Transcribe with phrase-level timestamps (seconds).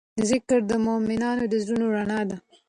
[0.29, 2.37] ذکر د مؤمنانو د زړونو رڼا ده.